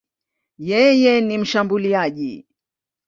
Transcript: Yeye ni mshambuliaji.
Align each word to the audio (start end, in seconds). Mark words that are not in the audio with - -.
Yeye 0.69 1.13
ni 1.21 1.37
mshambuliaji. 1.37 2.45